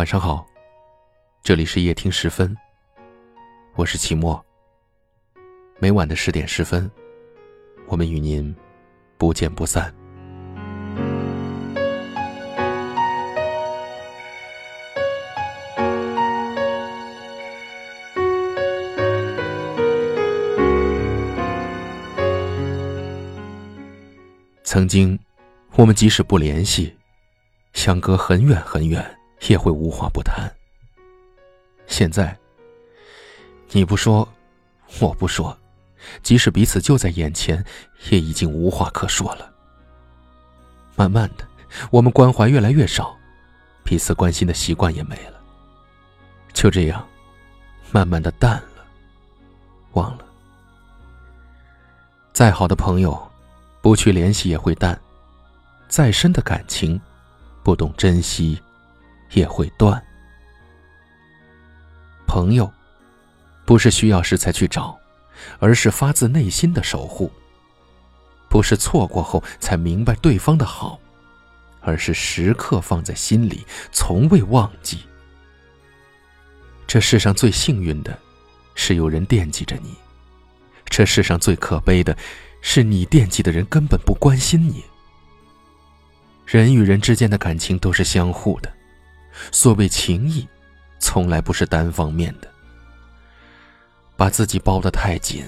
[0.00, 0.46] 晚上好，
[1.42, 2.56] 这里是夜听十分，
[3.74, 4.42] 我是齐墨。
[5.78, 6.90] 每晚的十点十分，
[7.86, 8.56] 我们与您
[9.18, 9.94] 不见不散。
[24.64, 25.20] 曾经，
[25.74, 26.96] 我们即使不联系，
[27.74, 30.50] 相隔很远很远，也会无话不谈。
[31.86, 32.36] 现在，
[33.70, 34.28] 你不说，
[35.00, 35.56] 我不说，
[36.22, 37.64] 即使彼此就在眼前，
[38.10, 39.52] 也已经无话可说了。
[40.96, 41.46] 慢慢的，
[41.90, 43.16] 我们关怀越来越少，
[43.84, 45.40] 彼此关心的习惯也没了。
[46.52, 47.06] 就这样，
[47.90, 48.84] 慢慢的淡了，
[49.92, 50.24] 忘了。
[52.32, 53.30] 再好的朋友。
[53.82, 55.00] 不去联系也会淡，
[55.88, 57.00] 再深的感情，
[57.62, 58.60] 不懂珍惜
[59.32, 60.02] 也会断。
[62.26, 62.70] 朋友，
[63.64, 64.98] 不是需要时才去找，
[65.58, 67.30] 而是发自内心的守护；
[68.48, 70.98] 不是错过后才明白对方的好，
[71.80, 75.00] 而是时刻放在心里，从未忘记。
[76.86, 78.18] 这世上最幸运的，
[78.74, 79.90] 是有人惦记着你；
[80.86, 82.16] 这世上最可悲的。
[82.62, 84.84] 是你惦记的人根本不关心你。
[86.44, 88.70] 人与人之间的感情都是相互的，
[89.52, 90.46] 所谓情谊，
[90.98, 92.48] 从来不是单方面的。
[94.16, 95.44] 把自己包得太紧，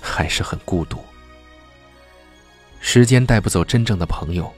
[0.00, 1.02] 还是很孤独。
[2.80, 4.50] 时间带不走真正的朋友，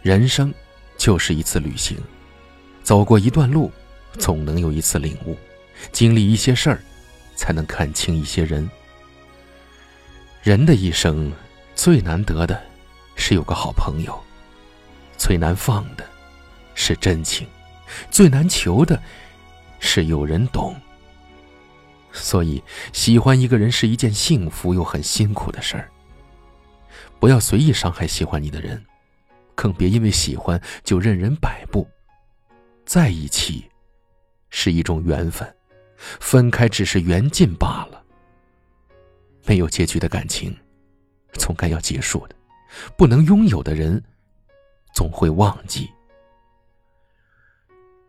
[0.00, 0.54] 人生
[0.96, 1.98] 就是一次旅行，
[2.82, 3.70] 走过一段路，
[4.18, 5.36] 总能有一次领悟，
[5.92, 6.80] 经历一些事儿，
[7.34, 8.68] 才能看清一些人。
[10.42, 11.32] 人的一生，
[11.74, 12.62] 最难得的，
[13.16, 14.12] 是有个好朋友；
[15.18, 16.08] 最难放的，
[16.74, 17.44] 是真情；
[18.10, 19.00] 最难求的，
[19.78, 20.74] 是有人懂。
[22.12, 25.90] 所以，喜欢一个人是一件幸福又很辛苦的事儿。
[27.18, 28.82] 不要随意伤害喜欢你的人，
[29.54, 31.86] 更别因为喜欢就任人摆布。
[32.84, 33.68] 在一起，
[34.48, 35.46] 是一种缘分；
[35.96, 38.02] 分开，只是缘尽罢了。
[39.44, 40.56] 没有结局的感情，
[41.34, 42.36] 总该要结束的；
[42.96, 44.02] 不能拥有的人，
[44.94, 45.90] 总会忘记。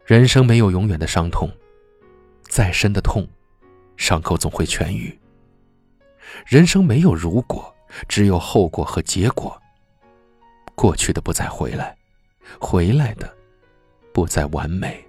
[0.07, 1.51] 人生没有永远的伤痛，
[2.43, 3.27] 再深的痛，
[3.97, 5.13] 伤口总会痊愈。
[6.45, 7.75] 人生没有如果，
[8.07, 9.61] 只有后果和结果。
[10.75, 11.93] 过去的不再回来，
[12.57, 13.35] 回来的
[14.13, 15.05] 不再完美。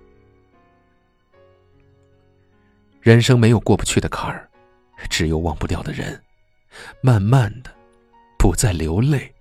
[3.00, 4.50] 人生没有过不去的坎儿。
[5.08, 6.20] 只有忘不掉的人，
[7.00, 7.70] 慢慢的，
[8.36, 9.32] 不再流泪，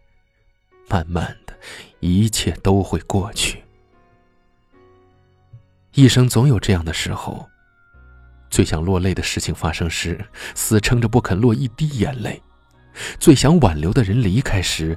[0.88, 1.58] 慢慢的，
[2.00, 3.64] 一切都会过去。
[5.98, 7.50] 一生总有这样的时候，
[8.52, 12.40] 最想落泪的事情发生时，死撑着不肯落一滴眼泪；
[13.20, 14.96] 最想挽留的人离开时，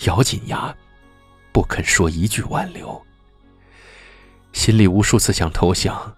[0.00, 0.74] 咬紧牙，
[1.52, 3.00] 不肯说一句挽留。
[4.52, 6.16] 心里无数次想投降，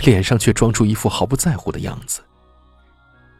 [0.00, 2.20] 脸上却装出一副毫不在乎的样子。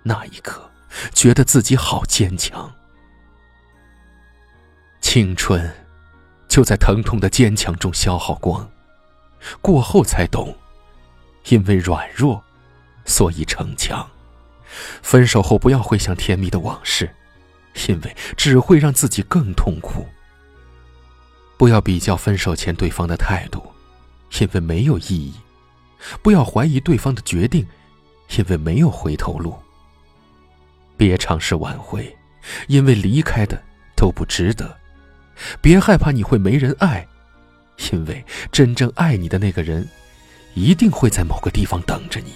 [0.02, 0.70] 那一刻，
[1.12, 2.74] 觉得自己好坚强。
[5.02, 5.70] 青春
[6.48, 8.66] 就在疼痛的坚强中消耗光，
[9.60, 10.56] 过后才懂，
[11.48, 12.42] 因为软弱，
[13.04, 14.06] 所以逞强。
[15.02, 17.08] 分手后不要回想甜蜜的往事，
[17.88, 20.06] 因为只会让自己更痛苦。
[21.56, 23.62] 不要比较分手前对方的态度，
[24.38, 25.34] 因为没有意义。
[26.22, 27.66] 不要怀疑对方的决定，
[28.36, 29.56] 因为没有回头路。
[30.96, 32.14] 别尝试挽回，
[32.68, 33.62] 因为离开的
[33.96, 34.76] 都不值得。
[35.60, 37.06] 别害怕你会没人爱，
[37.92, 39.88] 因为真正爱你的那个人，
[40.54, 42.32] 一定会在某个地方等着你。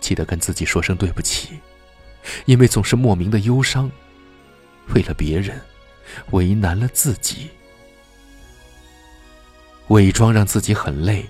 [0.00, 1.58] 记得跟自己说声对不起，
[2.46, 3.90] 因为总是莫名的忧伤，
[4.94, 5.60] 为了别人，
[6.30, 7.50] 为难了自己。
[9.88, 11.24] 伪装让自己很累，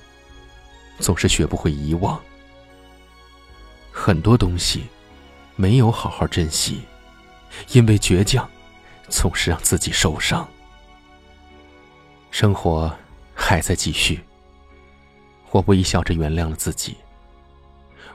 [0.99, 2.21] 总是学不会遗忘。
[3.91, 4.85] 很多东西。
[5.57, 6.81] 没有好好珍惜，
[7.73, 8.49] 因为倔强，
[9.11, 10.49] 总是让自己受伤。
[12.31, 12.91] 生活
[13.35, 14.21] 还在继续，
[15.51, 16.97] 我微笑着原谅了自己。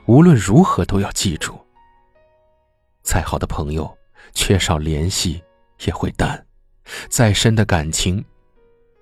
[0.05, 1.59] 无论如何都要记住，
[3.03, 3.97] 再好的朋友，
[4.33, 5.43] 缺少联系
[5.85, 6.37] 也会淡；
[7.09, 8.23] 再深的感情，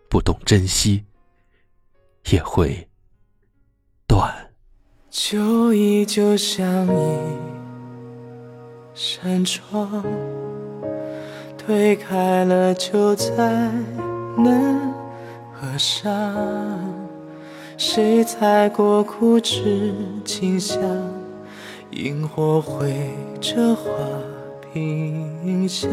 [0.10, 1.06] 不懂珍惜
[2.30, 2.90] 也会
[4.08, 4.34] 断。
[5.10, 7.54] 旧忆就像你。
[8.94, 10.04] 扇窗
[11.58, 13.34] 推开了，就再
[14.38, 14.94] 难
[15.64, 16.12] 河上。
[17.78, 19.94] 谁踩过枯枝
[20.26, 20.78] 清香？
[21.92, 23.90] 萤火绘着花
[24.74, 25.90] 屏香。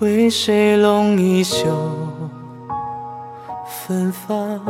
[0.00, 1.66] 为谁拢一袖
[3.66, 4.60] 芬芳？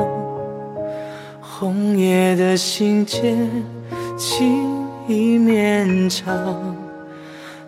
[1.40, 3.48] 红叶的信笺，
[4.16, 6.76] 情意绵长。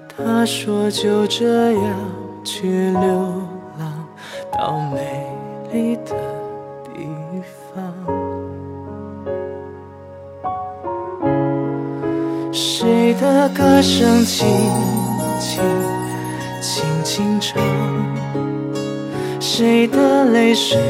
[0.09, 1.95] 他说就这样
[2.45, 3.01] 去流
[3.79, 4.07] 浪，
[4.51, 5.27] 到美
[5.73, 6.15] 丽的
[6.85, 7.09] 地
[7.73, 7.83] 方。
[12.53, 14.47] 谁的歌声轻
[15.41, 15.63] 轻
[16.61, 17.63] 轻轻唱？
[19.39, 20.81] 谁的泪水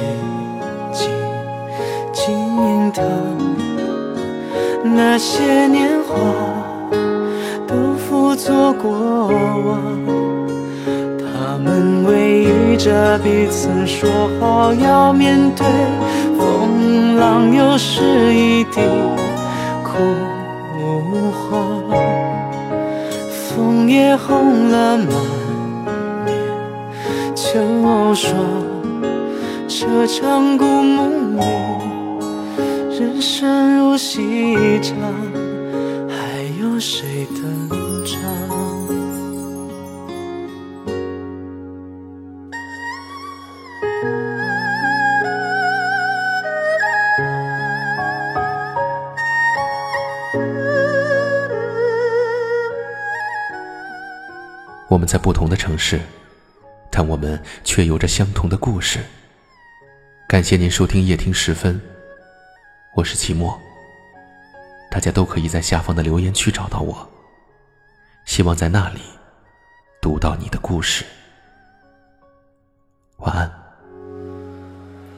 [0.93, 1.11] 静
[2.13, 3.05] 静淌？
[4.85, 6.15] 那些年华
[7.67, 9.81] 都付作过往，
[11.65, 14.11] 我们偎依着彼此，说
[14.41, 15.65] 好要面对
[16.37, 18.83] 风浪，又是一地
[19.85, 19.93] 枯
[21.31, 21.85] 黄，
[23.31, 25.07] 枫叶红了满
[26.25, 26.35] 面
[27.37, 28.35] 秋霜，
[29.69, 31.41] 这场故梦里，
[32.99, 34.97] 人生如戏场，
[36.09, 37.69] 还有谁登
[54.93, 55.99] 我们在不同的城市，
[56.91, 59.01] 但我们却有着相同的故事。
[60.29, 61.81] 感谢您收听夜听时分，
[62.95, 63.59] 我是齐墨。
[64.91, 67.09] 大家都可以在下方的留言区找到我，
[68.27, 69.01] 希望在那里
[70.03, 71.07] 读到你的故事。
[73.17, 73.51] 晚安。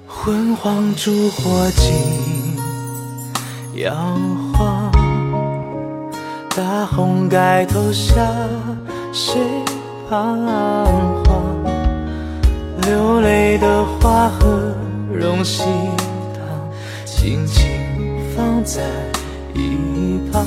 [0.07, 2.57] 昏黄烛火尽，
[3.83, 3.93] 摇
[4.53, 4.93] 晃，
[6.55, 8.25] 大红盖头下，
[9.17, 9.41] 谁
[10.11, 10.45] 彷
[11.25, 11.65] 徨？
[12.83, 14.75] 流泪的花和
[15.13, 15.63] 荣喜
[16.35, 16.43] 糖，
[17.05, 17.71] 轻轻
[18.35, 18.83] 放在
[19.55, 20.45] 一旁。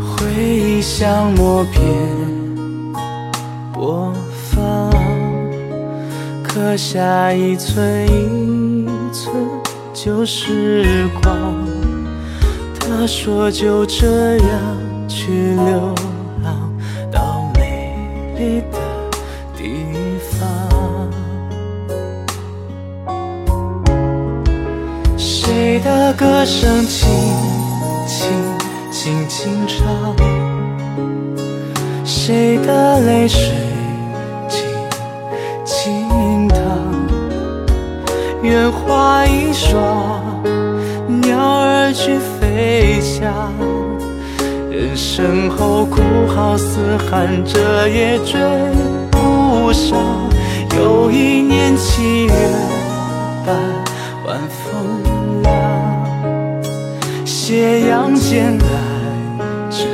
[0.00, 1.80] 回忆像默片
[3.72, 4.12] 播
[4.50, 4.90] 放，
[6.42, 9.32] 刻下一寸一寸
[9.94, 11.75] 旧时光。
[12.98, 14.48] 他说就这样
[15.06, 15.94] 去流
[16.42, 16.72] 浪，
[17.12, 17.94] 到美
[18.38, 18.78] 丽的
[19.54, 19.84] 地
[20.18, 20.48] 方。
[25.18, 27.06] 谁的歌声轻
[28.08, 28.32] 轻
[28.90, 30.16] 轻轻唱？
[32.02, 33.52] 谁的泪水
[34.48, 34.58] 静
[35.66, 36.56] 静淌？
[38.42, 39.95] 愿花一双，
[45.16, 48.38] 身后哭号嘶喊，这也追
[49.10, 49.98] 不上。
[50.76, 52.32] 又一年七月
[53.46, 53.56] 半，
[54.26, 56.62] 晚风凉，
[57.24, 58.66] 斜阳渐来
[59.70, 59.86] 只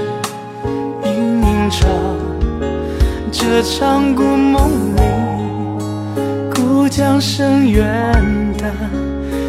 [1.04, 1.88] 吟吟唱。
[3.30, 5.02] 这场故梦里，
[6.52, 7.87] 故将声远
[8.58, 8.75] 淡，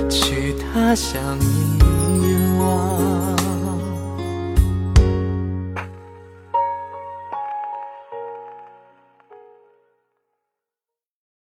[0.07, 3.02] 去他乡遗忘。